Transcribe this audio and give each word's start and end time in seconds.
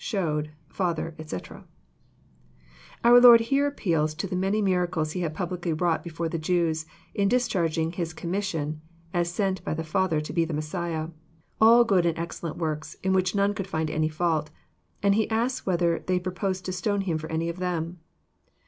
shewed,. 0.03 0.49
.Father, 0.67 1.13
etc."] 1.19 1.63
Our 3.03 3.21
Lord 3.21 3.39
here 3.39 3.67
appeals 3.67 4.15
to 4.15 4.25
the 4.25 4.35
many 4.35 4.59
miracles 4.59 5.11
He 5.11 5.21
had 5.21 5.35
publicly 5.35 5.73
wrought 5.73 6.01
before 6.03 6.27
the 6.27 6.39
Jews, 6.39 6.87
in 7.13 7.27
discharging 7.27 7.91
His 7.91 8.11
commission 8.15 8.81
as 9.13 9.31
sent 9.31 9.63
by 9.63 9.75
the 9.75 9.83
Father 9.83 10.19
to 10.19 10.33
be 10.33 10.43
the 10.43 10.55
Messiah, 10.55 11.09
all 11.61 11.83
good 11.83 12.07
and 12.07 12.17
excelWut 12.17 12.57
works, 12.57 12.97
ic 13.03 13.11
which 13.11 13.35
none 13.35 13.53
could 13.53 13.67
find 13.67 13.91
any 13.91 14.09
fault, 14.09 14.49
and 15.03 15.13
Jle 15.13 15.27
asks 15.29 15.67
whether 15.67 15.99
they 15.99 16.19
proposed 16.19 16.65
to 16.65 16.71
stone 16.73 17.01
Him 17.01 17.19
for 17.19 17.31
any 17.31 17.47
of 17.47 17.57
them. 17.59 17.99